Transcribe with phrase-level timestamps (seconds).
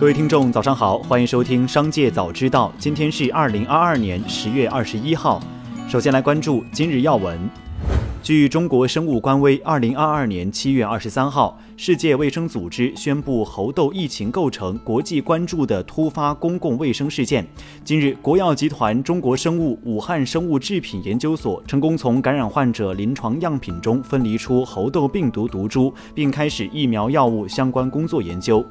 [0.00, 2.72] 各位听众，早上好，欢迎收听《商界早知道》。
[2.80, 5.42] 今天是二零二二年十月二十一号。
[5.88, 7.36] 首先来关注今日要闻。
[8.22, 17.44] 据中国生物官微，二零二二年七月二十三号，世界卫生组织宣布猴痘疫情构成国际关注的突发公共卫生事件。
[17.82, 28.64] 今日，国药集团中国生物武汉生物制品研究所成功从感染患者临床样品中分离出猴痘病毒毒株，并开始疫苗药物相关工作研究。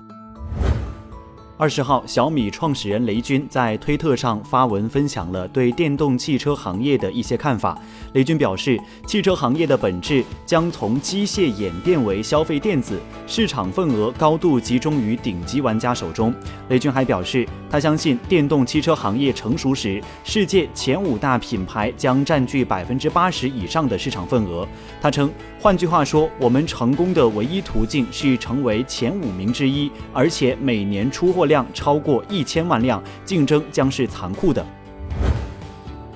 [1.60, 7.76] 二十号，小米创始人雷军在推特上发文分享了对电动汽车行业的一些看法。
[8.14, 16.32] 雷军表示，汽车行业的本质将从机械演变为消费电子，市场份额高度集中于顶级玩家手中。
[16.70, 24.68] 雷军还表示，他相信电动汽车行业成熟时，世界前五大品牌将占据百分之八十以上的市场份额。
[25.02, 25.28] 他称，
[25.60, 31.47] 换句话说，我们成功的唯一途径是成为前五名之一，而且每年出货。
[31.48, 34.66] 量超过一千万辆，竞争将是残酷的。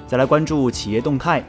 [0.05, 1.43] 再来关注企业动态，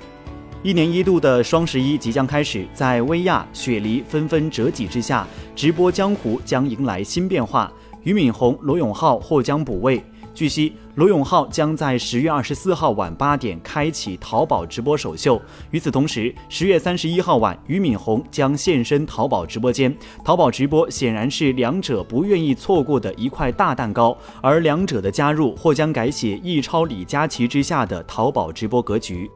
[0.62, 7.70] 一年一度的双十一即将开始，在薇娅、雪梨纷纷折戟之下，直播江湖将迎来新变化。
[8.04, 10.02] 俞敏洪、罗永浩或将补位。
[10.34, 15.40] 据悉，罗永浩将在十月二十四号晚八点开启淘宝直播首秀。
[15.70, 19.96] 与此同时，十月三十一号晚，俞敏洪将现身淘宝直播间。
[20.22, 29.30] 淘宝直播显然是两者不愿意错过的一块大蛋糕，而两者的加入或将改写易超、李佳琦之下的淘宝直播格局。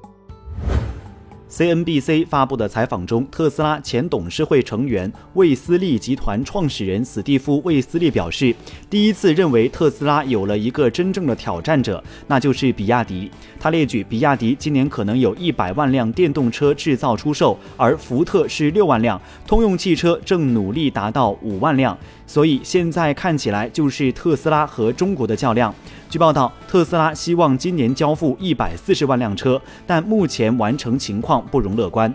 [1.48, 8.52] CNBC 发布的采访中，特斯拉前董事会成员、魏斯利集团创始人史蒂夫·魏斯利表示，
[8.90, 13.30] 第一次认为特斯拉有了一个真正的挑战者，那就是比亚迪。
[13.60, 21.96] 他列举，比亚迪今年可能有一百万辆电动车制造出售，而福特是六万辆，通用汽车正努力达到五万辆。
[22.26, 25.72] 所以现在看起来就是特斯拉和中国的较量。
[26.08, 32.12] 据报道，特斯拉希望今年交付一百四十万辆车，但目前完成情况不容乐观。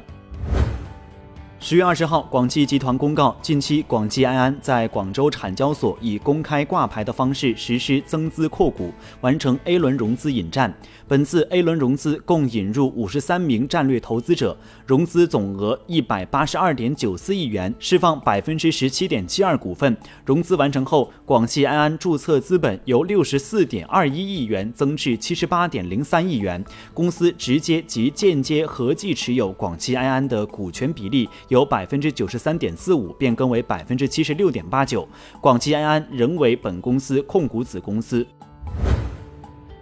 [1.63, 8.91] 十月二十号，广汽集团公告，近期广汽埃安在广州产交所以公开挂牌的方式实施增资扩股，
[9.21, 10.73] 完成 A 轮融资引战。
[11.07, 14.57] 本次 A 轮融资共引入五十三名战略投资者，
[14.87, 19.95] 融资总额一百八十二点九四亿元，释放百分之十七点七二股份。
[20.25, 35.05] 融资完成后，广汽埃安注册资本由六十四点二一亿元增至七十八点零三亿元，公司直接及间接合计持有广汽埃安的股权比例由百分之九十三点四五变更为百分之七十六点八九，
[35.41, 38.25] 广汽埃安仍为本公司控股子公司。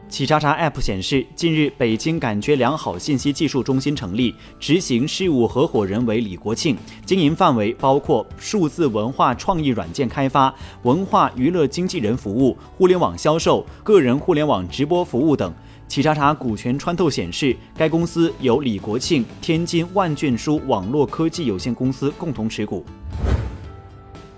[0.07, 6.75] 企查查 App 显示，近日北京感觉良好信息技术中心成立，执行事务合伙人为李国庆，
[7.06, 10.51] 经营范围包括数字文化创意软件开发、
[10.81, 15.53] 文化娱乐经纪人服务、互联网销售、个人互联网直播服务等。
[15.89, 22.85] 企查查股权穿透显示，该公司由李国庆、天津万卷书网络科技有限公司共同持股。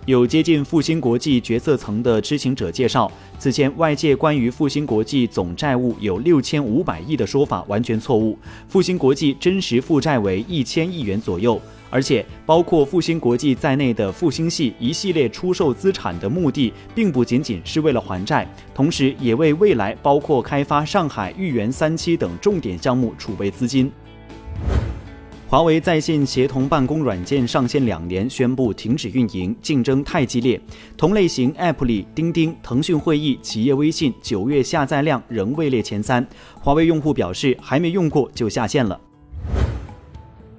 [0.05, 8.39] 有接近复兴国际决策层的知情者介绍，此前外界关于复兴国际总债务有六千五百亿的说法完全错误，
[8.69, 23.91] 复兴国际真实负债为一千亿元左右，而且包括复兴国际在内的复兴系一系列出售资产的目的，并不仅仅是为了还债，同时也为未来包括开发上海豫园三期等重点项目储备资金。
[25.47, 30.57] 华为在线协同办公软件上线两年，宣布停止运营，竞争太激烈。
[30.95, 36.25] 同类型 App 里，钉钉、腾讯会议、企业微信九月下载量仍位列前三。
[36.61, 38.97] 华为用户表示，还没用过就下线了。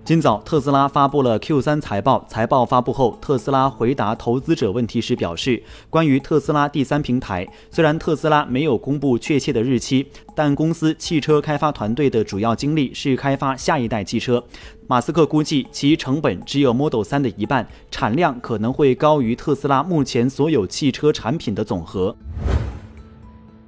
[0.05, 2.27] 今早，特斯拉发布了 Q3 财报。
[2.29, 14.43] 财报发布后，特斯拉回答投资者问题时表示，关于特斯拉第三平台，虽然特斯拉没有公布确切的日期，但公司汽车开发团队的主要精力是开发下一代汽车。
[14.89, 22.17] 马斯克估计其成本只有 Model 3的一半，产量可能会高于特斯拉目前所有汽车产品的总和。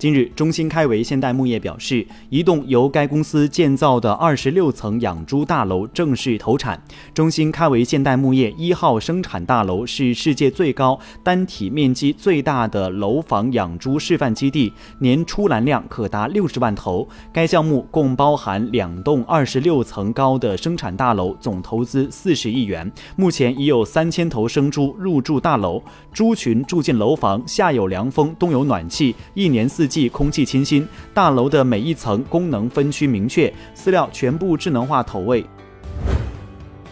[0.05, 6.79] 近日，中兴开维现代牧业表示，一栋由该公司建造的二十六层养猪大楼正式投产。
[7.15, 17.09] 中兴开维现代牧业一号生产大楼是世界最高、单体面积最大的楼房养猪示范基地，年出栏量可达六十万头。
[17.33, 22.93] 该项目共包含两栋二十六层高的生产大楼，总投资四十亿元。
[23.17, 29.94] 目前已有三千头生猪入住大楼，猪群住进楼房，夏有凉风，冬有暖气，一年四季。
[30.09, 35.45] 空气清新，大楼的每一层功能分区明确，饲料全部智能化投喂。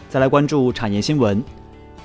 [0.09, 1.43] 再来关注产业新闻。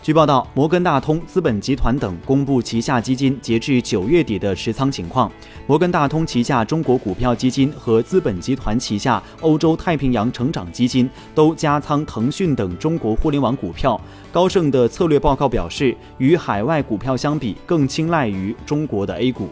[0.03, 5.29] 据报道，摩根大通资本集团等公布旗下基金截至九月底的持仓情况。
[5.65, 13.99] 摩根大通旗下中国股票基金和资本集团旗下欧洲太平洋成长基金都加仓腾讯等中国互联网股票。
[14.31, 19.49] 高盛的策略报告表示，与海外股票相比，更青睐于中国的 A 股。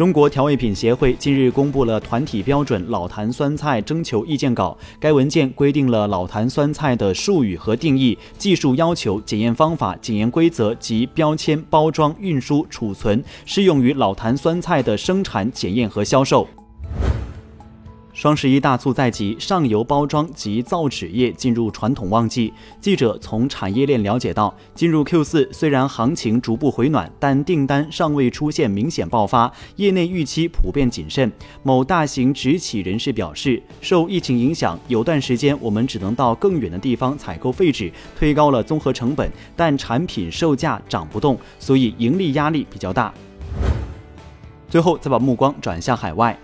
[0.00, 4.74] 中国调味品协会近日公布了团体标准老坛酸菜征求意见稿。
[4.98, 16.48] 该文件规定了老坛酸菜的术语和定义、技术要求、检验方法、检验规则及标签、包装、运输、储存，适用于老坛酸菜的生产、检验和销售。
[18.20, 22.52] 双十一大促在即，上游包装及造纸业进入传统旺季。
[22.78, 31.32] 记者从产业链了解到，进入 Q 四，虽然行情逐步回暖，但订单尚未出现明显爆发，业内预期普遍谨慎。
[31.62, 43.14] 某大型直企人士表示，受疫情影响，有段时间我们只能到更远的地方采购废纸，推高了综合成本，但产品售价涨不动，所以盈利压力比较大。
[44.68, 46.38] 最后，再把目光转向海外。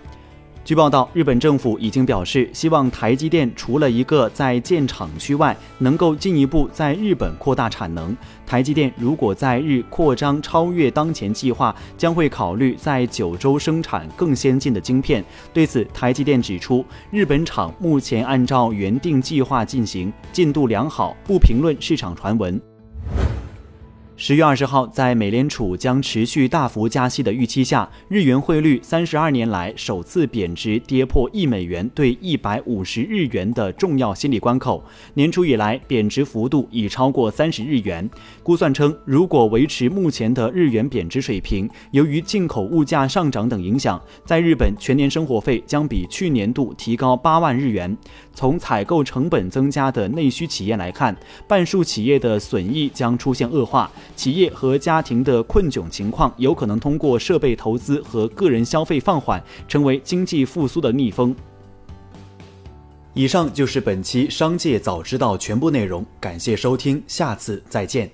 [0.67, 8.13] 据报道，日本政府已经表示，希望台积电除了一个在建厂区外，能够进一步在日本扩大产能。
[8.45, 15.23] 台积电如果在日扩张超越当前计划，将会考虑在九州生产更先进的晶片。
[15.53, 22.61] 对此，台积电指出，日本厂目前按照原定计划进行，进度良好，不评论市场传闻。
[24.19, 34.83] 十月二十号，在美联储将持续大幅加息的预期下，日元汇率三十二年来首次贬值，跌破一美元兑一百五十日元的重要心理关口。
[35.13, 38.09] 年初以来，贬值幅度已超过三十日元。
[38.41, 47.95] 估算称，如果维持目前的日元贬值水平，由于进口物价上涨等影响，在日本全年生活费将比去年度提高八万日元。
[48.37, 51.17] 从采购成本增加的内需企业来看，
[51.47, 53.89] 半数企业的损益将出现恶化。
[54.15, 61.35] 企业和家庭的困窘情况有可能通过设备投资和个人消费放缓，成为经济复苏的逆风。
[63.15, 68.07] 以上就是本期《商界早知道》全部内容，感谢收听，下次再见。